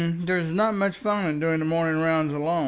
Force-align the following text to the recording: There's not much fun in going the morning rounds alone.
There's 0.09 0.49
not 0.49 0.73
much 0.73 0.97
fun 0.97 1.29
in 1.29 1.39
going 1.39 1.59
the 1.59 1.65
morning 1.65 2.01
rounds 2.01 2.33
alone. 2.33 2.59